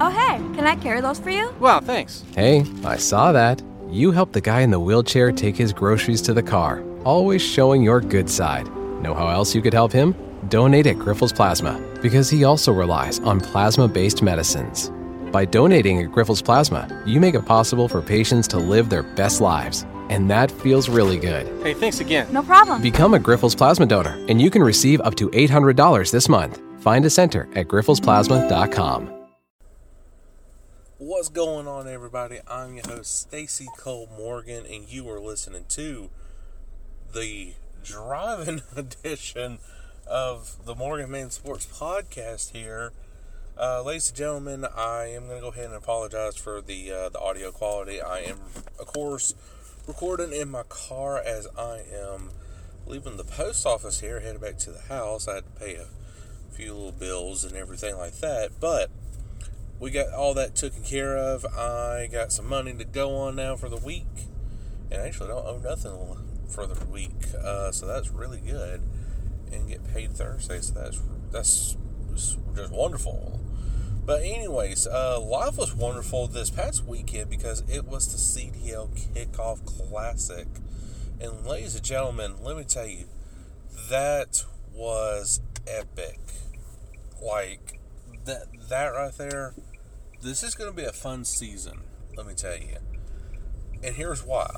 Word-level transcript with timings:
Oh, 0.00 0.10
hey, 0.10 0.36
can 0.56 0.66
I 0.66 0.76
carry 0.76 1.00
those 1.00 1.18
for 1.18 1.30
you? 1.30 1.52
Wow, 1.58 1.80
thanks. 1.80 2.24
Hey, 2.34 2.64
I 2.84 2.96
saw 2.96 3.32
that. 3.32 3.62
You 3.90 4.12
helped 4.12 4.32
the 4.32 4.40
guy 4.40 4.60
in 4.60 4.70
the 4.70 4.78
wheelchair 4.78 5.32
take 5.32 5.56
his 5.56 5.72
groceries 5.72 6.22
to 6.22 6.34
the 6.34 6.42
car, 6.42 6.84
always 7.04 7.42
showing 7.42 7.82
your 7.82 8.00
good 8.00 8.30
side. 8.30 8.66
Know 9.02 9.14
how 9.14 9.28
else 9.28 9.54
you 9.54 9.62
could 9.62 9.72
help 9.72 9.90
him? 9.92 10.14
Donate 10.48 10.86
at 10.86 10.96
Grifols 10.96 11.34
Plasma, 11.34 11.80
because 12.00 12.30
he 12.30 12.44
also 12.44 12.72
relies 12.72 13.18
on 13.20 13.40
plasma 13.40 13.88
based 13.88 14.22
medicines. 14.22 14.92
By 15.32 15.44
donating 15.44 16.02
at 16.02 16.10
Grifols 16.10 16.44
Plasma, 16.44 17.02
you 17.04 17.20
make 17.20 17.34
it 17.34 17.44
possible 17.44 17.88
for 17.88 18.00
patients 18.00 18.46
to 18.48 18.58
live 18.58 18.88
their 18.88 19.02
best 19.02 19.40
lives. 19.40 19.84
And 20.10 20.30
that 20.30 20.50
feels 20.50 20.88
really 20.88 21.18
good. 21.18 21.46
Hey, 21.62 21.74
thanks 21.74 22.00
again. 22.00 22.32
No 22.32 22.42
problem. 22.42 22.80
Become 22.80 23.12
a 23.12 23.18
Grifols 23.18 23.56
Plasma 23.56 23.84
donor, 23.84 24.14
and 24.28 24.40
you 24.40 24.48
can 24.50 24.62
receive 24.62 25.00
up 25.02 25.16
to 25.16 25.28
$800 25.30 26.10
this 26.10 26.28
month. 26.28 26.62
Find 26.80 27.04
a 27.04 27.10
center 27.10 27.48
at 27.54 27.68
grifolsplasma.com. 27.68 29.17
What's 31.00 31.28
going 31.28 31.68
on, 31.68 31.86
everybody? 31.86 32.40
I'm 32.48 32.74
your 32.74 32.88
host, 32.88 33.20
Stacy 33.20 33.68
Cole 33.76 34.08
Morgan, 34.18 34.66
and 34.66 34.88
you 34.88 35.08
are 35.08 35.20
listening 35.20 35.66
to 35.68 36.10
the 37.14 37.52
driving 37.84 38.62
edition 38.76 39.60
of 40.08 40.56
the 40.64 40.74
Morgan 40.74 41.08
Man 41.08 41.30
Sports 41.30 41.66
Podcast 41.66 42.50
here. 42.50 42.90
Uh, 43.56 43.80
ladies 43.84 44.08
and 44.08 44.16
gentlemen, 44.16 44.64
I 44.64 45.12
am 45.14 45.28
going 45.28 45.38
to 45.38 45.40
go 45.40 45.50
ahead 45.50 45.66
and 45.66 45.76
apologize 45.76 46.34
for 46.34 46.60
the 46.60 46.90
uh, 46.90 47.08
the 47.10 47.20
audio 47.20 47.52
quality. 47.52 48.02
I 48.02 48.22
am, 48.22 48.40
of 48.80 48.86
course, 48.86 49.36
recording 49.86 50.32
in 50.32 50.50
my 50.50 50.64
car 50.64 51.18
as 51.18 51.46
I 51.56 51.82
am 51.94 52.30
leaving 52.88 53.18
the 53.18 53.22
post 53.22 53.64
office 53.64 54.00
here, 54.00 54.18
headed 54.18 54.40
back 54.40 54.58
to 54.58 54.72
the 54.72 54.92
house. 54.92 55.28
I 55.28 55.36
had 55.36 55.44
to 55.44 55.60
pay 55.60 55.76
a 55.76 55.86
few 56.50 56.74
little 56.74 56.90
bills 56.90 57.44
and 57.44 57.54
everything 57.54 57.96
like 57.96 58.14
that, 58.14 58.50
but 58.58 58.90
we 59.80 59.90
got 59.90 60.12
all 60.12 60.34
that 60.34 60.54
taken 60.54 60.82
care 60.82 61.16
of. 61.16 61.44
I 61.46 62.08
got 62.10 62.32
some 62.32 62.48
money 62.48 62.74
to 62.74 62.84
go 62.84 63.14
on 63.16 63.36
now 63.36 63.56
for 63.56 63.68
the 63.68 63.76
week, 63.76 64.26
and 64.90 65.02
I 65.02 65.06
actually 65.06 65.28
don't 65.28 65.46
owe 65.46 65.58
nothing 65.58 66.16
for 66.48 66.66
the 66.66 66.84
week, 66.86 67.34
uh, 67.42 67.70
so 67.70 67.86
that's 67.86 68.10
really 68.10 68.40
good. 68.40 68.82
And 69.52 69.68
get 69.68 69.86
paid 69.94 70.12
Thursday, 70.12 70.60
so 70.60 70.74
that's 70.74 71.00
that's 71.30 71.76
just 72.14 72.38
wonderful. 72.70 73.40
But 74.04 74.22
anyways, 74.22 74.86
uh, 74.86 75.20
life 75.20 75.58
was 75.58 75.74
wonderful 75.74 76.26
this 76.28 76.50
past 76.50 76.84
weekend 76.84 77.30
because 77.30 77.62
it 77.68 77.86
was 77.86 78.10
the 78.10 78.18
CDL 78.18 78.88
Kickoff 79.14 79.64
Classic, 79.64 80.48
and 81.20 81.46
ladies 81.46 81.76
and 81.76 81.84
gentlemen, 81.84 82.34
let 82.42 82.56
me 82.56 82.64
tell 82.64 82.86
you, 82.86 83.04
that 83.90 84.44
was 84.72 85.40
epic. 85.66 86.18
Like 87.22 87.78
that 88.24 88.46
that 88.68 88.88
right 88.88 89.12
there 89.16 89.54
this 90.22 90.42
is 90.42 90.54
going 90.54 90.70
to 90.70 90.76
be 90.76 90.84
a 90.84 90.92
fun 90.92 91.24
season, 91.24 91.80
let 92.16 92.26
me 92.26 92.34
tell 92.34 92.56
you. 92.56 92.78
And 93.82 93.94
here's 93.94 94.24
why. 94.24 94.50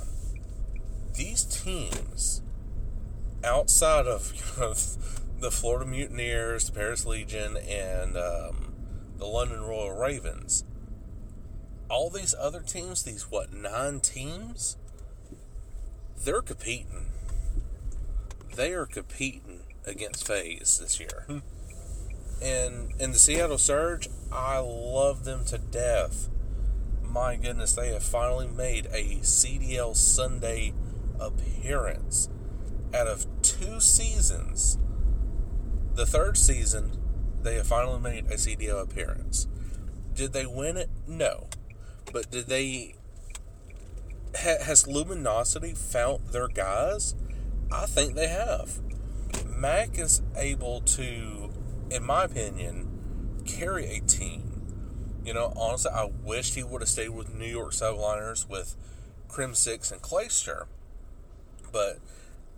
These 1.14 1.44
teams, 1.44 2.42
outside 3.44 4.06
of 4.06 4.32
you 4.56 4.62
know, 4.62 4.74
the 5.38 5.50
Florida 5.50 5.86
Mutineers, 5.86 6.66
the 6.66 6.72
Paris 6.72 7.04
Legion, 7.04 7.56
and 7.56 8.16
um, 8.16 8.74
the 9.18 9.26
London 9.26 9.62
Royal 9.62 9.92
Ravens, 9.92 10.64
all 11.88 12.08
these 12.08 12.34
other 12.38 12.60
teams, 12.60 13.02
these 13.02 13.30
what, 13.30 13.52
nine 13.52 14.00
teams, 14.00 14.76
they're 16.24 16.42
competing. 16.42 17.06
They 18.54 18.72
are 18.72 18.86
competing 18.86 19.60
against 19.84 20.26
FaZe 20.26 20.78
this 20.78 21.00
year. 21.00 21.26
And 22.42 22.92
in 22.98 23.12
the 23.12 23.18
Seattle 23.18 23.58
Surge, 23.58 24.08
I 24.32 24.58
love 24.58 25.24
them 25.24 25.44
to 25.46 25.58
death. 25.58 26.28
My 27.02 27.36
goodness, 27.36 27.72
they 27.72 27.92
have 27.92 28.04
finally 28.04 28.46
made 28.46 28.86
a 28.86 29.16
CDL 29.22 29.96
Sunday 29.96 30.72
appearance. 31.18 32.28
Out 32.94 33.08
of 33.08 33.26
two 33.42 33.80
seasons, 33.80 34.78
the 35.94 36.06
third 36.06 36.36
season, 36.36 36.96
they 37.42 37.56
have 37.56 37.66
finally 37.66 38.00
made 38.00 38.26
a 38.26 38.34
CDL 38.34 38.82
appearance. 38.82 39.48
Did 40.14 40.32
they 40.32 40.46
win 40.46 40.76
it? 40.76 40.90
No. 41.06 41.48
But 42.12 42.30
did 42.30 42.46
they. 42.46 42.94
Ha, 44.36 44.62
has 44.62 44.86
Luminosity 44.86 45.74
found 45.74 46.28
their 46.28 46.48
guys? 46.48 47.14
I 47.72 47.86
think 47.86 48.14
they 48.14 48.28
have. 48.28 48.80
Mack 49.46 49.98
is 49.98 50.22
able 50.36 50.80
to, 50.82 51.50
in 51.90 52.04
my 52.04 52.24
opinion, 52.24 52.89
carry 53.44 53.86
a 53.86 54.00
team. 54.00 54.42
You 55.24 55.34
know, 55.34 55.52
honestly, 55.56 55.90
I 55.94 56.10
wished 56.24 56.54
he 56.54 56.62
would 56.62 56.80
have 56.80 56.88
stayed 56.88 57.10
with 57.10 57.34
New 57.34 57.46
York 57.46 57.72
Subliners 57.72 58.48
with 58.48 58.74
Crimsix 59.28 59.92
and 59.92 60.00
Clayster. 60.00 60.66
But 61.72 61.98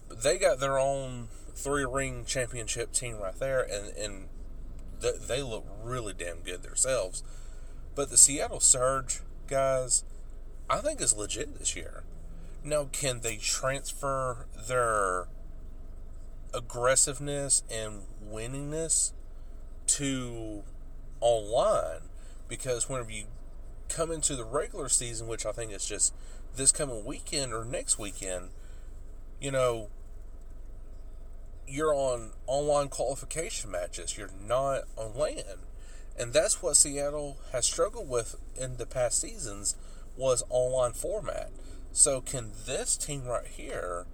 they 0.08 0.38
got 0.38 0.60
their 0.60 0.78
own 0.78 1.28
three 1.54 1.84
ring 1.84 2.24
championship 2.24 2.92
team 2.92 3.18
right 3.18 3.38
there, 3.38 3.62
and, 3.62 3.96
and 3.96 4.28
th- 5.00 5.20
they 5.26 5.42
look 5.42 5.66
really 5.82 6.12
damn 6.12 6.40
good 6.40 6.62
themselves. 6.62 7.22
But 7.94 8.10
the 8.10 8.16
Seattle 8.16 8.60
Surge, 8.60 9.20
guys, 9.48 10.04
I 10.70 10.78
think 10.78 11.00
is 11.00 11.14
legit 11.14 11.58
this 11.58 11.76
year. 11.76 12.04
Now, 12.64 12.88
can 12.92 13.20
they 13.20 13.36
transfer 13.36 14.46
their 14.68 15.26
aggressiveness 16.54 17.62
and 17.70 18.02
winningness 18.26 19.12
to 19.88 20.62
online? 21.22 22.02
Because 22.48 22.88
whenever 22.88 23.10
you 23.10 23.24
come 23.88 24.10
into 24.10 24.36
the 24.36 24.44
regular 24.44 24.88
season, 24.88 25.26
which 25.26 25.46
I 25.46 25.52
think 25.52 25.72
is 25.72 25.86
just 25.86 26.14
this 26.56 26.72
coming 26.72 27.04
weekend 27.04 27.54
or 27.54 27.64
next 27.64 27.98
weekend, 27.98 28.50
you 29.40 29.50
know, 29.50 29.88
you're 31.66 31.94
on 31.94 32.30
online 32.46 32.88
qualification 32.88 33.70
matches. 33.70 34.18
You're 34.18 34.30
not 34.46 34.82
on 34.96 35.16
land. 35.16 35.66
And 36.18 36.32
that's 36.32 36.62
what 36.62 36.76
Seattle 36.76 37.38
has 37.52 37.64
struggled 37.64 38.08
with 38.08 38.36
in 38.60 38.76
the 38.76 38.86
past 38.86 39.20
seasons 39.20 39.76
was 40.16 40.42
online 40.50 40.92
format. 40.92 41.50
So 41.92 42.20
can 42.20 42.52
this 42.66 42.96
team 42.96 43.24
right 43.24 43.46
here, 43.46 44.06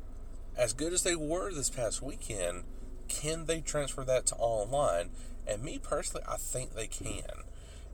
as 0.56 0.72
good 0.72 0.92
as 0.92 1.02
they 1.02 1.16
were 1.16 1.52
this 1.52 1.70
past 1.70 2.02
weekend, 2.02 2.64
can 3.08 3.46
they 3.46 3.60
transfer 3.60 4.04
that 4.04 4.26
to 4.26 4.36
online? 4.36 5.10
And 5.48 5.62
me 5.62 5.78
personally, 5.78 6.24
I 6.28 6.36
think 6.36 6.74
they 6.74 6.86
can. 6.86 7.44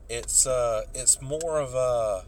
It's 0.09 0.45
uh 0.45 0.83
it's 0.93 1.21
more 1.21 1.59
of 1.59 1.73
a 1.73 2.25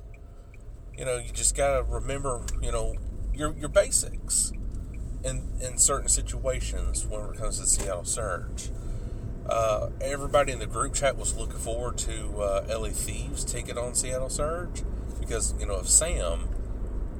you 0.98 1.06
know, 1.06 1.18
you 1.18 1.32
just 1.32 1.56
gotta 1.56 1.84
remember, 1.84 2.42
you 2.62 2.72
know, 2.72 2.96
your 3.34 3.54
your 3.54 3.70
basics 3.70 4.52
in 5.24 5.44
in 5.62 5.78
certain 5.78 6.10
situations 6.10 7.06
when 7.06 7.22
it 7.22 7.38
comes 7.38 7.60
to 7.60 7.68
Seattle 7.68 8.06
Surge. 8.06 8.72
Uh, 9.48 9.90
everybody 10.02 10.52
in 10.52 10.60
the 10.60 10.66
group 10.66 10.94
chat 10.94 11.18
was 11.18 11.36
looking 11.38 11.58
forward 11.58 11.98
to 11.98 12.42
uh, 12.42 12.66
LA 12.70 12.90
Thieves 12.90 13.46
taking 13.46 13.78
on 13.78 13.96
Seattle 13.96 14.30
Surge 14.30 14.84
because 15.20 15.54
you 15.60 15.66
know 15.66 15.76
of 15.76 15.88
Sam 15.88 16.50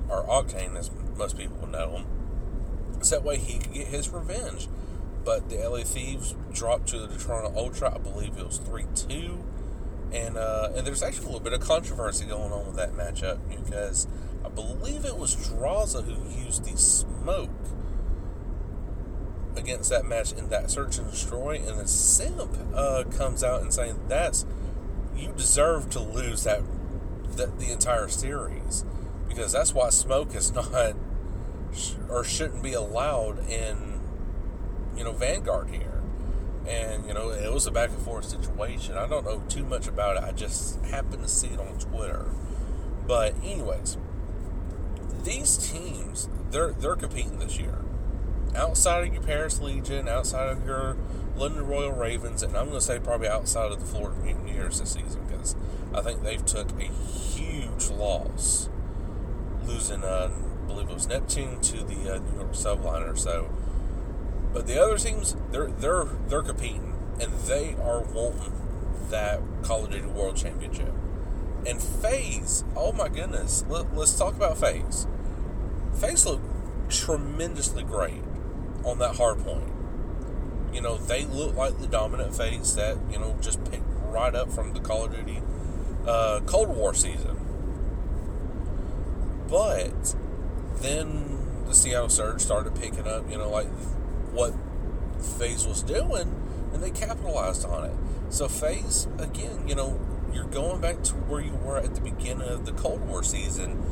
or 0.09 0.25
Octane, 0.25 0.75
as 0.75 0.90
most 1.17 1.38
people 1.38 1.67
know 1.67 1.97
him, 1.97 2.06
so 3.01 3.16
that 3.16 3.23
way 3.23 3.38
he 3.38 3.59
could 3.59 3.73
get 3.73 3.88
his 3.88 4.09
revenge. 4.09 4.67
But 5.27 5.49
the 5.49 5.57
LA 5.57 5.83
Thieves 5.83 6.35
dropped 6.53 6.88
to 6.88 7.05
the 7.05 7.17
Toronto 7.17 7.51
Ultra, 7.53 7.93
I 7.93 7.97
believe 7.97 8.38
it 8.38 8.45
was 8.45 8.59
three 8.59 8.85
two, 8.95 9.43
and 10.13 10.38
uh, 10.38 10.69
and 10.73 10.88
there's 10.88 11.03
actually 11.03 11.25
a 11.25 11.27
little 11.27 11.41
bit 11.41 11.51
of 11.51 11.59
controversy 11.59 12.23
going 12.23 12.53
on 12.53 12.65
with 12.65 12.77
that 12.77 12.93
matchup 12.93 13.39
because 13.49 14.07
I 14.45 14.47
believe 14.47 15.03
it 15.03 15.17
was 15.17 15.35
Drazah 15.35 16.05
who 16.05 16.45
used 16.45 16.63
the 16.63 16.77
smoke 16.77 17.49
against 19.57 19.89
that 19.89 20.05
match 20.05 20.31
in 20.31 20.47
that 20.47 20.71
search 20.71 20.97
and 20.97 21.11
destroy, 21.11 21.57
and 21.57 21.77
then 21.77 21.87
Simp 21.87 22.57
uh, 22.73 23.03
comes 23.11 23.43
out 23.43 23.61
and 23.61 23.73
saying 23.73 23.99
that's 24.07 24.45
you 25.13 25.33
deserve 25.35 25.89
to 25.89 25.99
lose 25.99 26.45
that, 26.45 26.61
that 27.35 27.59
the 27.59 27.69
entire 27.73 28.07
series 28.07 28.85
because 29.28 29.52
that's 29.52 29.73
why 29.73 29.90
smoke 29.90 30.34
is 30.34 30.53
not 30.53 30.96
or 32.09 32.23
shouldn't 32.23 32.63
be 32.63 32.72
allowed 32.72 33.40
in 33.49 33.97
you 34.97 35.03
know 35.03 35.11
Vanguard 35.11 35.70
here. 35.70 36.02
And 36.67 37.05
you 37.08 37.14
know 37.14 37.29
it 37.29 37.53
was 37.53 37.66
a 37.66 37.72
back 37.72 37.90
and 37.90 37.99
forth 37.99 38.26
situation. 38.26 38.97
I 38.97 39.08
don't 39.08 39.23
know 39.26 39.41
too 39.47 39.64
much 39.64 39.88
about 39.88 40.17
it. 40.17 40.23
I 40.23 40.32
just 40.32 40.84
happened 40.85 41.23
to 41.23 41.29
see 41.29 41.47
it 41.47 41.59
on 41.59 41.79
Twitter. 41.79 42.26
But 43.08 43.35
anyways, 43.44 43.97
these 45.23 45.58
teams 45.58 46.28
they're 46.52 46.72
they're 46.73 46.96
competing 46.96 47.40
this 47.40 47.58
year 47.58 47.79
outside 48.55 49.08
of 49.08 49.14
your 49.14 49.23
Paris 49.23 49.59
Legion, 49.61 50.08
outside 50.08 50.49
of 50.49 50.66
your 50.66 50.97
London 51.35 51.67
Royal 51.67 51.91
Ravens, 51.91 52.41
and 52.43 52.58
I'm 52.58 52.67
going 52.67 52.79
to 52.79 52.85
say 52.85 53.00
probably 53.00 53.28
outside 53.28 53.72
of 53.72 53.79
the 53.79 53.85
Florida 53.85 54.20
Mutineers 54.20 54.79
this 54.79 54.93
season 54.93 55.23
because 55.28 55.55
I 55.93 56.02
think 56.02 56.23
they've 56.23 56.43
took 56.43 56.72
a 56.72 56.85
huge 56.85 57.90
loss, 57.90 58.70
losing, 59.66 60.03
uh, 60.03 60.32
I 60.32 60.67
believe 60.67 60.90
it 60.90 60.93
was 60.93 61.08
Neptune 61.08 61.61
to 61.61 61.84
the 61.84 62.16
uh, 62.16 62.20
New 62.20 62.40
York 62.40 62.53
Subliner. 62.53 63.17
So, 63.17 63.50
but 64.57 64.65
the 64.65 64.81
other 64.81 64.97
teams, 64.97 65.35
they're 65.51 65.67
they're 65.67 66.05
they're 66.29 66.41
competing 66.41 66.95
and 67.21 67.31
they 67.41 67.75
are 67.75 68.01
wanting 68.01 68.53
that 69.11 69.39
Call 69.61 69.85
of 69.85 69.91
Duty 69.91 70.07
World 70.07 70.35
Championship. 70.35 70.91
And 71.67 71.79
FaZe, 71.79 72.63
oh 72.75 72.91
my 72.91 73.07
goodness, 73.07 73.63
let, 73.69 73.85
us 73.95 74.17
talk 74.17 74.35
about 74.35 74.57
FaZe. 74.57 75.05
FaZe 75.93 76.25
looked 76.25 76.89
tremendously 76.89 77.83
great 77.83 78.23
on 78.83 78.97
that 78.97 79.17
hard 79.17 79.43
point. 79.43 79.71
You 80.73 80.81
know, 80.81 80.97
they 80.97 81.25
look 81.25 81.55
like 81.55 81.77
the 81.77 81.87
dominant 81.87 82.35
FaZe 82.35 82.73
that, 82.77 82.97
you 83.11 83.19
know, 83.19 83.37
just 83.39 83.63
picked 83.69 83.83
right 84.07 84.33
up 84.33 84.51
from 84.51 84.73
the 84.73 84.79
Call 84.79 85.05
of 85.05 85.15
Duty 85.15 85.39
uh, 86.07 86.39
Cold 86.47 86.69
War 86.69 86.95
season. 86.95 87.37
But 89.47 90.15
then 90.77 91.65
the 91.67 91.75
Seattle 91.75 92.09
Surge 92.09 92.41
started 92.41 92.73
picking 92.73 93.07
up, 93.07 93.29
you 93.29 93.37
know, 93.37 93.51
like 93.51 93.67
what 94.32 94.53
FaZe 95.20 95.68
was 95.68 95.84
doing, 95.84 96.34
and 96.74 96.84
they 96.84 96.91
capitalized 96.91 97.66
on 97.66 97.85
it. 97.85 97.96
So 98.29 98.47
FaZe, 98.47 99.08
again, 99.18 99.68
you 99.68 99.76
know, 99.76 100.00
you're 100.34 100.46
going 100.46 100.82
back 100.82 101.03
to 101.03 101.14
where 101.14 101.41
you 101.41 101.53
were 101.53 101.78
at 101.78 101.96
the 101.96 102.02
beginning 102.02 102.47
of 102.47 102.66
the 102.66 102.74
Cold 102.74 103.08
War 103.08 103.24
season. 103.24 103.84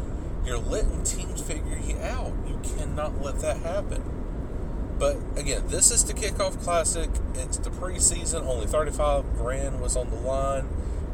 You're 0.46 0.60
letting 0.60 1.04
teams 1.04 1.42
figure 1.42 1.80
you 1.84 1.98
out. 2.00 2.34
You 2.48 2.60
cannot 2.78 3.22
let 3.22 3.40
that 3.40 3.58
happen. 3.58 4.04
But 5.00 5.18
again, 5.36 5.64
this 5.68 5.92
is 5.92 6.06
the 6.06 6.14
kickoff 6.14 6.62
classic. 6.64 7.10
It's 7.34 7.58
the 7.58 7.70
preseason. 7.70 8.46
Only 8.46 8.68
35 8.68 9.38
grand 9.38 9.82
was 9.82 9.98
on 9.98 10.10
the 10.10 10.18
line, 10.18 10.68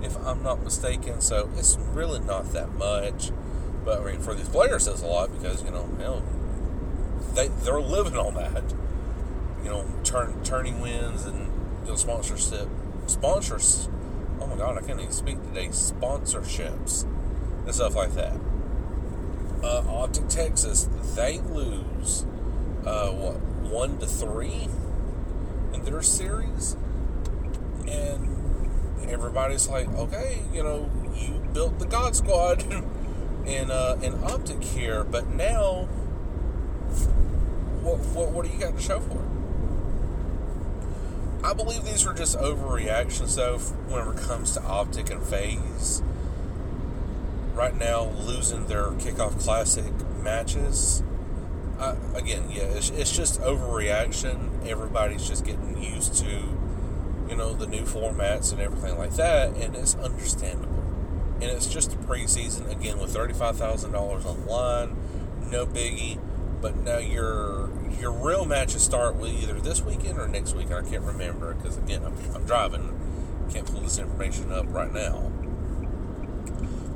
if 0.04 0.16
I'm 0.18 0.44
not 0.44 0.64
mistaken. 0.64 1.22
So 1.22 1.50
it's 1.58 1.78
really 1.94 2.20
not 2.20 2.52
that 2.54 2.74
much. 2.74 3.32
But 3.84 4.02
I 4.02 4.12
mean, 4.12 4.22
for 4.22 4.36
these 4.36 4.50
players, 4.50 4.88
it's 4.88 5.02
a 5.02 5.08
lot 5.08 5.32
because 5.32 5.64
you 5.64 5.72
know, 5.72 5.90
hell, 6.00 6.24
they 7.34 7.48
they're 7.48 7.82
living 7.82 8.18
on 8.18 8.36
that. 8.36 8.64
You 9.64 9.70
know, 9.70 9.86
turn 10.04 10.44
turning 10.44 10.82
wins 10.82 11.26
and 11.26 11.48
you 11.84 11.92
know, 11.92 11.96
sponsorship 11.96 12.68
sponsors. 13.08 13.90
Oh 14.40 14.48
my 14.48 14.56
God, 14.56 14.78
I 14.78 14.82
can't 14.86 15.00
even 15.00 15.12
speak 15.12 15.42
today. 15.44 15.68
Sponsorships 15.68 17.04
and 17.66 17.76
stuff 17.76 17.96
like 17.96 18.14
that. 18.16 18.36
Uh, 19.64 19.84
Optic 19.88 20.28
Texas, 20.28 20.90
they 21.16 21.40
lose 21.40 22.26
uh, 22.86 23.12
what 23.12 23.40
one 23.72 24.00
to 24.00 24.08
three 24.08 24.68
in 25.74 25.86
their 25.86 26.02
series, 26.02 26.76
and 27.88 28.28
everybody's 29.08 29.68
like, 29.68 29.88
okay, 29.90 30.42
you 30.52 30.64
know, 30.64 30.90
you 31.16 31.40
built 31.54 31.78
the 31.78 31.86
God 31.86 32.16
Squad 32.16 32.64
in 33.46 33.70
uh, 33.70 34.00
in 34.02 34.16
Optic 34.24 34.64
here, 34.64 35.04
but 35.04 35.28
now, 35.28 35.84
what, 37.84 38.00
what 38.00 38.32
what 38.32 38.46
do 38.46 38.52
you 38.52 38.60
got 38.60 38.76
to 38.76 38.82
show 38.82 39.00
for 39.00 39.18
it? 39.18 39.31
I 41.44 41.54
believe 41.54 41.84
these 41.84 42.06
were 42.06 42.14
just 42.14 42.38
overreactions, 42.38 43.36
though, 43.36 43.58
whenever 43.58 44.14
it 44.14 44.20
comes 44.20 44.54
to 44.54 44.64
Optic 44.64 45.10
and 45.10 45.24
FaZe. 45.24 46.04
Right 47.54 47.76
now, 47.76 48.10
losing 48.10 48.68
their 48.68 48.88
kickoff 48.92 49.40
classic 49.40 49.92
matches. 50.22 51.04
I, 51.80 51.96
again, 52.16 52.52
yeah, 52.52 52.64
it's, 52.64 52.92
it's 52.92 53.12
just 53.12 53.42
overreaction. 53.42 54.68
Everybody's 54.68 55.28
just 55.28 55.44
getting 55.44 55.82
used 55.82 56.14
to, 56.18 56.44
you 57.28 57.36
know, 57.36 57.54
the 57.54 57.66
new 57.66 57.82
formats 57.82 58.52
and 58.52 58.62
everything 58.62 58.98
like 58.98 59.16
that, 59.16 59.56
and 59.56 59.76
it's 59.76 59.96
understandable. 59.96 60.84
And 61.36 61.46
it's 61.46 61.68
just 61.68 61.94
a 61.94 61.98
preseason, 61.98 62.70
again, 62.70 63.00
with 63.00 63.16
$35,000 63.16 63.96
on 63.96 64.22
the 64.22 64.52
line, 64.52 64.96
no 65.50 65.66
biggie 65.66 66.20
but 66.62 66.78
now 66.78 67.00
your 67.00 67.71
your 68.00 68.12
real 68.12 68.46
matches 68.46 68.84
start 68.84 69.16
with 69.16 69.32
either 69.32 69.60
this 69.60 69.82
weekend 69.82 70.20
or 70.20 70.28
next 70.28 70.54
weekend. 70.56 70.86
I 70.86 70.90
can't 70.90 71.04
remember 71.04 71.54
because 71.54 71.78
again 71.78 72.04
I'm, 72.04 72.18
I'm 72.36 72.46
driving, 72.46 73.48
can't 73.52 73.66
pull 73.66 73.82
this 73.82 73.98
information 73.98 74.52
up 74.52 74.66
right 74.70 74.92
now. 74.94 75.32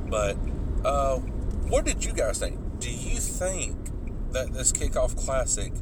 But 0.09 0.37
uh, 0.83 1.17
what 1.17 1.85
did 1.85 2.05
you 2.05 2.13
guys 2.13 2.39
think? 2.39 2.79
Do 2.79 2.89
you 2.89 3.17
think 3.17 3.75
that 4.31 4.53
this 4.53 4.71
kickoff 4.71 5.17
classic 5.17 5.73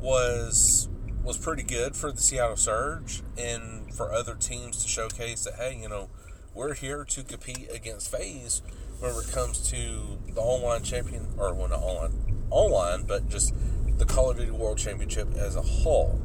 was 0.00 0.88
was 1.22 1.36
pretty 1.36 1.62
good 1.62 1.96
for 1.96 2.12
the 2.12 2.20
Seattle 2.20 2.56
Surge 2.56 3.22
and 3.36 3.92
for 3.92 4.12
other 4.12 4.34
teams 4.34 4.82
to 4.82 4.88
showcase 4.88 5.44
that 5.44 5.54
hey, 5.54 5.78
you 5.80 5.88
know, 5.88 6.08
we're 6.54 6.74
here 6.74 7.04
to 7.04 7.22
compete 7.22 7.68
against 7.72 8.10
FaZe 8.10 8.62
whenever 8.98 9.22
it 9.22 9.32
comes 9.32 9.70
to 9.70 10.18
the 10.32 10.40
online 10.40 10.82
champion 10.82 11.26
or 11.36 11.52
well 11.54 11.68
not 11.68 11.80
online 11.80 12.36
online, 12.50 13.02
but 13.02 13.28
just 13.28 13.54
the 13.98 14.04
Call 14.04 14.30
of 14.30 14.38
Duty 14.38 14.50
World 14.50 14.78
Championship 14.78 15.34
as 15.34 15.56
a 15.56 15.62
whole. 15.62 16.20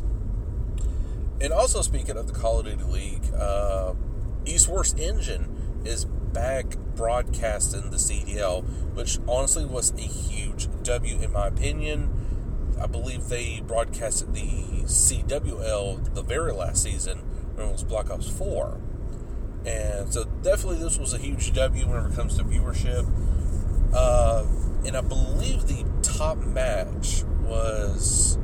And 1.39 1.51
also, 1.51 1.81
speaking 1.81 2.17
of 2.17 2.27
the 2.27 2.33
Call 2.33 2.59
of 2.59 2.65
Duty 2.65 2.83
League, 2.83 3.33
uh, 3.35 3.93
Esports 4.45 4.99
Engine 4.99 5.81
is 5.85 6.05
back 6.05 6.77
broadcasting 6.95 7.89
the 7.89 7.97
CDL, 7.97 8.63
which 8.93 9.19
honestly 9.27 9.65
was 9.65 9.91
a 9.93 10.01
huge 10.01 10.67
W 10.83 11.19
in 11.19 11.31
my 11.31 11.47
opinion. 11.47 12.13
I 12.79 12.87
believe 12.87 13.29
they 13.29 13.61
broadcasted 13.65 14.33
the 14.33 14.83
CWL 14.83 16.13
the 16.13 16.23
very 16.23 16.51
last 16.51 16.83
season 16.83 17.19
when 17.55 17.67
it 17.67 17.71
was 17.71 17.83
Black 17.83 18.09
Ops 18.09 18.29
4. 18.29 18.79
And 19.65 20.11
so, 20.11 20.25
definitely, 20.41 20.79
this 20.79 20.97
was 20.97 21.13
a 21.13 21.17
huge 21.17 21.53
W 21.53 21.87
whenever 21.87 22.09
it 22.09 22.15
comes 22.15 22.37
to 22.37 22.43
viewership. 22.43 23.07
Uh, 23.93 24.45
and 24.85 24.97
I 24.97 25.01
believe 25.01 25.67
the 25.67 25.85
top 26.21 26.37
match 26.45 27.23
was 27.45 28.37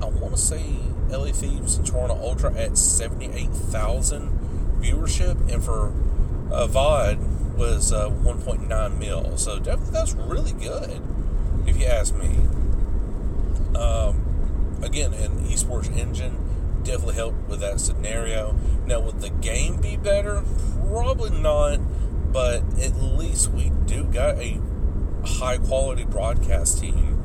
I 0.00 0.06
want 0.06 0.34
to 0.34 0.40
say 0.40 0.64
LA 1.10 1.32
Thieves 1.32 1.76
and 1.76 1.86
Toronto 1.86 2.14
Ultra 2.14 2.54
at 2.54 2.78
seventy 2.78 3.26
eight 3.26 3.50
thousand 3.50 4.30
viewership, 4.80 5.52
and 5.52 5.62
for 5.62 5.88
uh, 6.50 6.66
VOD 6.66 7.56
was 7.56 7.92
uh, 7.92 8.08
one 8.08 8.40
point 8.40 8.66
nine 8.66 8.98
mil. 8.98 9.36
So 9.36 9.58
definitely 9.58 9.92
that's 9.92 10.14
really 10.14 10.52
good, 10.52 11.02
if 11.66 11.78
you 11.78 11.84
ask 11.84 12.14
me. 12.14 12.38
Um, 13.78 14.78
again, 14.82 15.12
an 15.12 15.44
esports 15.44 15.94
engine 15.94 16.38
definitely 16.84 17.16
helped 17.16 17.50
with 17.50 17.60
that 17.60 17.80
scenario. 17.80 18.56
Now, 18.86 19.00
would 19.00 19.20
the 19.20 19.28
game 19.28 19.78
be 19.78 19.98
better? 19.98 20.42
Probably 20.88 21.38
not, 21.38 21.80
but 22.32 22.62
at 22.80 22.96
least 22.96 23.50
we 23.50 23.70
do 23.84 24.04
got 24.04 24.38
a 24.38 24.58
high 25.24 25.58
quality 25.58 26.04
broadcast 26.04 26.80
team 26.80 27.16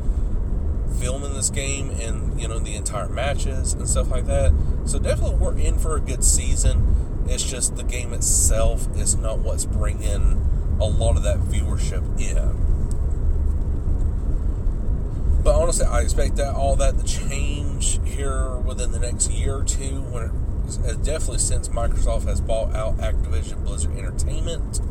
filming 1.00 1.34
this 1.34 1.50
game 1.50 1.90
and 1.92 2.40
you 2.40 2.48
know 2.48 2.60
the 2.60 2.76
entire 2.76 3.10
matches 3.10 3.74
and 3.74 3.88
stuff 3.88 4.10
like 4.10 4.26
that. 4.28 4.54
So 4.86 5.00
definitely 5.00 5.36
we're 5.38 5.58
in 5.58 5.78
for 5.78 5.96
a 5.96 6.00
good 6.00 6.24
season. 6.24 7.26
It's 7.28 7.44
just 7.44 7.76
the 7.76 7.84
game 7.84 8.14
itself 8.14 8.88
is 8.96 9.16
not 9.16 9.40
what's 9.40 9.66
bringing 9.66 10.78
a 10.80 10.86
lot 10.86 11.18
of 11.18 11.24
that 11.24 11.40
viewership 11.40 12.20
in. 12.20 12.66
But 15.44 15.56
honestly, 15.56 15.86
I 15.86 16.02
expect 16.02 16.38
that 16.38 16.56
all 16.56 16.76
that 16.78 16.98
to 16.98 17.04
change 17.04 18.00
here 18.04 18.58
within 18.58 18.92
the 18.92 19.00
next 19.00 19.30
year 19.30 19.58
or 19.58 19.64
two. 19.64 20.02
When 20.02 20.24
it, 20.86 21.04
definitely 21.04 21.40
since 21.40 21.70
Microsoft 21.70 22.26
has 22.26 22.42
bought 22.42 22.76
out 22.76 22.98
Activision 22.98 23.64
Blizzard 23.64 23.96
Entertainment 23.96 24.82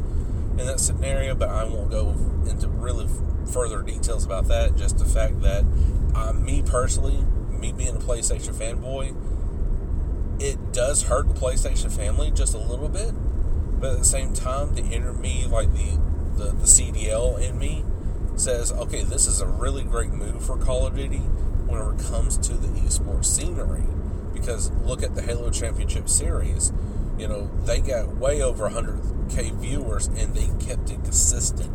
in 0.58 0.66
that 0.66 0.80
scenario, 0.80 1.34
but 1.34 1.48
I 1.48 1.64
won't 1.64 1.90
go 1.90 2.10
into 2.48 2.68
really 2.68 3.08
further 3.52 3.82
details 3.82 4.24
about 4.24 4.48
that. 4.48 4.76
Just 4.76 4.98
the 4.98 5.04
fact 5.04 5.40
that 5.42 5.64
uh, 6.14 6.32
me 6.32 6.62
personally, 6.62 7.24
me 7.50 7.72
being 7.72 7.96
a 7.96 8.00
PlayStation 8.00 8.54
fanboy, 8.54 9.14
it 10.40 10.72
does 10.72 11.04
hurt 11.04 11.28
the 11.28 11.34
PlayStation 11.34 11.92
family 11.92 12.30
just 12.30 12.54
a 12.54 12.58
little 12.58 12.88
bit, 12.88 13.12
but 13.80 13.92
at 13.92 13.98
the 13.98 14.04
same 14.04 14.32
time, 14.32 14.74
the 14.74 14.82
inner 14.82 15.12
me, 15.12 15.46
like 15.46 15.72
the 15.72 15.98
the, 16.36 16.46
the 16.46 16.66
CDL 16.66 17.40
in 17.40 17.58
me, 17.58 17.84
says, 18.36 18.72
okay, 18.72 19.04
this 19.04 19.26
is 19.26 19.40
a 19.40 19.46
really 19.46 19.84
great 19.84 20.10
move 20.10 20.44
for 20.44 20.56
Call 20.56 20.86
of 20.86 20.96
Duty 20.96 21.18
whenever 21.68 21.94
it 21.94 22.00
comes 22.00 22.36
to 22.38 22.54
the 22.54 22.68
esports 22.80 23.26
scenery. 23.26 23.84
Because 24.32 24.70
look 24.84 25.02
at 25.02 25.14
the 25.14 25.22
Halo 25.22 25.50
Championship 25.50 26.08
Series 26.08 26.72
you 27.18 27.28
know, 27.28 27.50
they 27.64 27.80
got 27.80 28.16
way 28.16 28.42
over 28.42 28.68
100k 28.68 29.60
viewers 29.60 30.06
and 30.08 30.34
they 30.34 30.46
kept 30.64 30.90
it 30.90 31.02
consistent. 31.04 31.70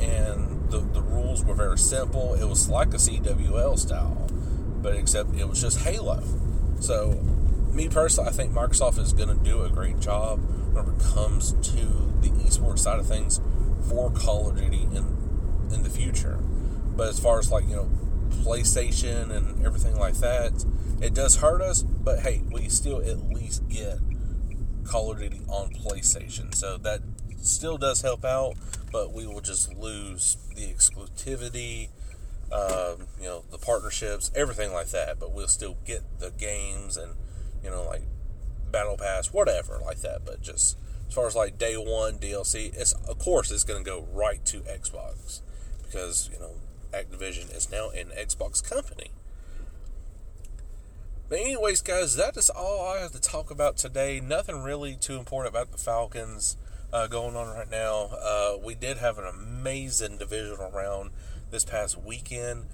And 0.00 0.70
the, 0.70 0.78
the 0.78 1.02
rules 1.02 1.44
were 1.44 1.54
very 1.54 1.78
simple. 1.78 2.34
It 2.34 2.44
was 2.44 2.68
like 2.68 2.88
a 2.88 2.96
CWL 2.96 3.78
style, 3.78 4.28
but 4.80 4.94
except 4.94 5.34
it 5.34 5.48
was 5.48 5.60
just 5.60 5.80
Halo. 5.80 6.22
So, 6.80 7.20
me 7.72 7.88
personally, 7.88 8.30
I 8.30 8.32
think 8.32 8.52
Microsoft 8.52 8.98
is 8.98 9.12
going 9.12 9.28
to 9.28 9.44
do 9.44 9.62
a 9.62 9.68
great 9.68 10.00
job 10.00 10.40
when 10.74 10.86
it 10.86 11.00
comes 11.00 11.52
to 11.52 11.86
the 12.20 12.30
esports 12.44 12.80
side 12.80 12.98
of 12.98 13.06
things 13.06 13.40
for 13.88 14.10
Call 14.10 14.48
of 14.48 14.56
Duty 14.56 14.82
in 14.82 15.16
in 15.72 15.82
the 15.82 15.90
future. 15.90 16.38
But 16.96 17.08
as 17.08 17.20
far 17.20 17.38
as 17.38 17.50
like 17.50 17.68
you 17.68 17.76
know, 17.76 17.90
PlayStation 18.42 19.30
and 19.30 19.64
everything 19.64 19.96
like 19.96 20.14
that, 20.16 20.64
it 21.00 21.14
does 21.14 21.36
hurt 21.36 21.60
us. 21.60 21.82
But 21.82 22.20
hey, 22.20 22.42
we 22.50 22.68
still 22.68 23.00
at 23.00 23.30
least 23.30 23.68
get 23.68 23.98
Call 24.84 25.12
of 25.12 25.18
Duty 25.18 25.42
on 25.48 25.72
PlayStation. 25.72 26.54
So 26.54 26.76
that 26.78 27.00
still 27.42 27.78
does 27.78 28.02
help 28.02 28.24
out, 28.24 28.54
but 28.92 29.12
we 29.12 29.26
will 29.26 29.40
just 29.40 29.74
lose 29.74 30.36
the 30.54 30.66
exclusivity, 30.66 31.88
um, 32.52 33.06
you 33.18 33.26
know, 33.26 33.44
the 33.50 33.58
partnerships, 33.58 34.30
everything 34.34 34.72
like 34.72 34.88
that. 34.88 35.18
But 35.18 35.32
we'll 35.32 35.48
still 35.48 35.76
get 35.84 36.02
the 36.18 36.30
games 36.30 36.96
and, 36.96 37.14
you 37.62 37.70
know, 37.70 37.84
like 37.84 38.02
battle 38.70 38.96
pass, 38.96 39.32
whatever 39.32 39.80
like 39.84 40.00
that. 40.00 40.24
But 40.24 40.42
just 40.42 40.76
as 41.08 41.14
far 41.14 41.26
as 41.26 41.34
like 41.34 41.58
day 41.58 41.74
one 41.74 42.18
DLC, 42.18 42.74
it's 42.76 42.92
of 42.92 43.18
course 43.18 43.50
it's 43.50 43.64
going 43.64 43.82
to 43.82 43.90
go 43.90 44.06
right 44.12 44.44
to 44.46 44.60
Xbox 44.60 45.40
because 45.84 46.30
you 46.32 46.38
know 46.38 46.52
Activision 46.92 47.54
is 47.54 47.70
now 47.70 47.90
an 47.90 48.08
Xbox 48.16 48.62
company. 48.62 49.10
But 51.30 51.38
anyways, 51.38 51.80
guys, 51.82 52.16
that 52.16 52.36
is 52.36 52.50
all 52.50 52.88
I 52.88 52.98
have 52.98 53.12
to 53.12 53.20
talk 53.20 53.52
about 53.52 53.76
today. 53.76 54.18
Nothing 54.18 54.64
really 54.64 54.96
too 54.96 55.16
important 55.16 55.54
about 55.54 55.70
the 55.70 55.78
Falcons 55.78 56.56
uh, 56.92 57.06
going 57.06 57.36
on 57.36 57.56
right 57.56 57.70
now. 57.70 58.10
Uh, 58.20 58.56
we 58.60 58.74
did 58.74 58.96
have 58.96 59.16
an 59.16 59.26
amazing 59.26 60.18
divisional 60.18 60.72
round 60.72 61.12
this 61.52 61.64
past 61.64 61.96
weekend. 61.96 62.64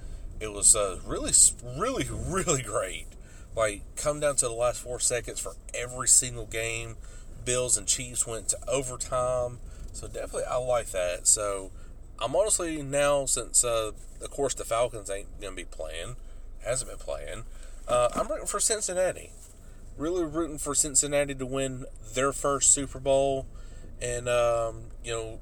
It 0.41 0.55
was 0.55 0.75
uh, 0.75 1.01
really, 1.05 1.33
really, 1.63 2.07
really 2.11 2.63
great. 2.63 3.09
Like, 3.55 3.83
come 3.95 4.21
down 4.21 4.37
to 4.37 4.47
the 4.47 4.55
last 4.55 4.81
four 4.81 5.01
seconds 5.01 5.39
for 5.39 5.53
every 5.75 6.09
single 6.09 6.47
game. 6.47 6.97
Bills 7.45 7.77
and 7.77 7.87
Chiefs 7.87 8.27
went 8.27 8.49
to 8.49 8.59
overtime. 8.67 9.59
So, 9.93 10.09
definitely, 10.09 10.45
I 10.45 10.57
like 10.57 10.93
that. 10.93 11.27
So, 11.27 11.73
I'm 12.19 12.35
honestly 12.35 12.81
now, 12.81 13.27
since, 13.27 13.65
uh, 13.65 13.93
of 14.23 14.31
course, 14.31 14.55
the 14.55 14.65
Falcons 14.65 15.11
ain't 15.11 15.43
to 15.43 15.53
be 15.53 15.65
playing, 15.65 16.17
hasn't 16.65 16.91
been 16.91 16.99
playing, 16.99 17.45
uh, 17.89 18.09
I'm 18.15 18.29
rooting 18.29 18.47
for 18.47 18.61
Cincinnati. 18.61 19.33
Really 19.97 20.25
rooting 20.25 20.59
for 20.59 20.75
Cincinnati 20.75 21.35
to 21.35 21.47
win 21.47 21.87
their 22.15 22.33
first 22.33 22.73
Super 22.73 22.99
Bowl 22.99 23.47
and, 24.01 24.29
um, 24.29 24.85
you 25.03 25.13
know, 25.13 25.41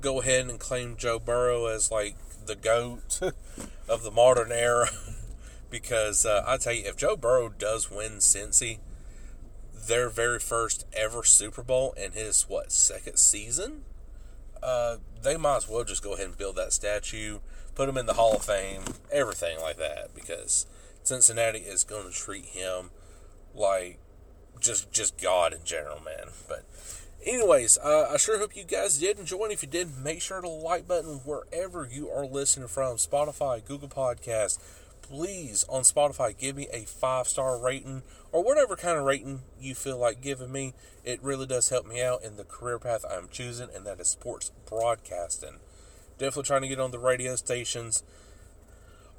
go 0.00 0.20
ahead 0.20 0.46
and 0.48 0.58
claim 0.58 0.96
Joe 0.96 1.18
Burrow 1.18 1.66
as, 1.66 1.90
like, 1.90 2.16
the 2.46 2.54
GOAT 2.54 3.20
of 3.88 4.02
the 4.02 4.10
modern 4.10 4.52
era. 4.52 4.88
because 5.70 6.26
uh, 6.26 6.44
I 6.46 6.58
tell 6.58 6.74
you, 6.74 6.84
if 6.84 6.96
Joe 6.96 7.16
Burrow 7.16 7.48
does 7.48 7.90
win 7.90 8.18
Cincy, 8.18 8.78
their 9.74 10.08
very 10.08 10.38
first 10.38 10.86
ever 10.92 11.24
Super 11.24 11.62
Bowl 11.62 11.92
in 11.92 12.12
his, 12.12 12.42
what, 12.42 12.70
second 12.70 13.16
season? 13.16 13.84
Uh, 14.62 14.98
they 15.22 15.36
might 15.36 15.56
as 15.56 15.68
well 15.68 15.82
just 15.82 16.04
go 16.04 16.14
ahead 16.14 16.26
and 16.26 16.36
build 16.36 16.56
that 16.56 16.72
statue, 16.72 17.40
put 17.74 17.88
him 17.88 17.96
in 17.96 18.06
the 18.06 18.12
Hall 18.12 18.36
of 18.36 18.44
Fame, 18.44 18.82
everything 19.10 19.58
like 19.60 19.78
that, 19.78 20.14
because 20.14 20.66
Cincinnati 21.02 21.60
is 21.60 21.84
going 21.84 22.10
to 22.10 22.12
treat 22.16 22.46
him 22.46 22.90
like 23.54 23.98
just 24.60 24.92
just 24.92 25.20
God 25.20 25.52
in 25.52 25.60
general, 25.64 26.00
man. 26.00 26.28
But 26.48 26.64
anyways, 27.24 27.78
uh, 27.78 28.08
I 28.12 28.16
sure 28.16 28.38
hope 28.38 28.56
you 28.56 28.64
guys 28.64 28.98
did 28.98 29.18
enjoy. 29.18 29.44
And 29.44 29.52
if 29.52 29.62
you 29.62 29.68
did, 29.68 29.98
make 29.98 30.20
sure 30.20 30.40
to 30.40 30.48
like 30.48 30.86
button 30.86 31.20
wherever 31.24 31.88
you 31.90 32.08
are 32.08 32.26
listening 32.26 32.68
from 32.68 32.96
Spotify, 32.96 33.64
Google 33.64 33.88
Podcasts. 33.88 34.58
Please 35.02 35.64
on 35.68 35.82
Spotify, 35.82 36.36
give 36.38 36.56
me 36.56 36.68
a 36.72 36.84
five 36.84 37.28
star 37.28 37.58
rating 37.58 38.02
or 38.30 38.42
whatever 38.42 38.76
kind 38.76 38.96
of 38.96 39.04
rating 39.04 39.42
you 39.60 39.74
feel 39.74 39.98
like 39.98 40.22
giving 40.22 40.50
me. 40.50 40.74
It 41.04 41.22
really 41.22 41.46
does 41.46 41.68
help 41.68 41.86
me 41.86 42.00
out 42.00 42.22
in 42.22 42.36
the 42.36 42.44
career 42.44 42.78
path 42.78 43.04
I'm 43.10 43.28
choosing, 43.30 43.68
and 43.74 43.84
that 43.84 44.00
is 44.00 44.08
sports 44.08 44.52
broadcasting. 44.64 45.56
Definitely 46.18 46.44
trying 46.44 46.62
to 46.62 46.68
get 46.68 46.80
on 46.80 46.92
the 46.92 46.98
radio 46.98 47.36
stations 47.36 48.04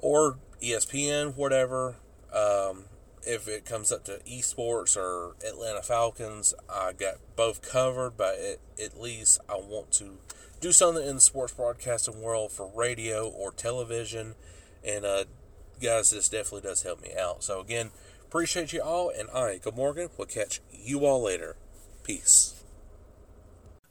or 0.04 0.36
ESPN, 0.62 1.34
whatever. 1.34 1.96
Um, 2.32 2.84
if 3.22 3.48
it 3.48 3.64
comes 3.64 3.90
up 3.90 4.04
to 4.04 4.20
esports 4.28 4.98
or 4.98 5.34
Atlanta 5.44 5.82
Falcons, 5.82 6.52
I 6.68 6.92
got 6.92 7.14
both 7.36 7.62
covered, 7.62 8.18
but 8.18 8.34
it, 8.36 8.60
at 8.80 9.00
least 9.00 9.40
I 9.48 9.54
want 9.54 9.92
to 9.92 10.18
do 10.60 10.72
something 10.72 11.04
in 11.04 11.14
the 11.16 11.20
sports 11.22 11.54
broadcasting 11.54 12.20
world 12.20 12.52
for 12.52 12.70
radio 12.74 13.26
or 13.26 13.50
television. 13.50 14.34
And, 14.86 15.06
uh, 15.06 15.24
guys, 15.82 16.10
this 16.10 16.28
definitely 16.28 16.68
does 16.68 16.82
help 16.82 17.02
me 17.02 17.12
out. 17.18 17.42
So, 17.42 17.60
again, 17.60 17.90
appreciate 18.26 18.74
you 18.74 18.82
all, 18.82 19.08
and 19.08 19.30
I, 19.30 19.56
Good 19.56 19.74
Morgan, 19.74 20.10
will 20.18 20.26
catch 20.26 20.60
you 20.70 21.06
all 21.06 21.22
later. 21.22 21.56
Peace. 22.02 22.53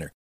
winner. 0.00 0.12